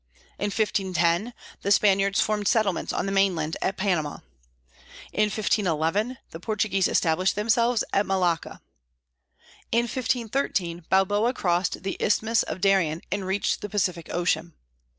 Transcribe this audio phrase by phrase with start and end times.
[0.39, 1.31] In 1510
[1.61, 4.17] the Spaniards formed settlements on the mainland at Panama.
[5.13, 8.61] In 1511 the Portuguese established themselves at Malacca.
[9.71, 14.55] In 1513 Balboa crossed the Isthmus of Darien and reached the Pacific Ocean.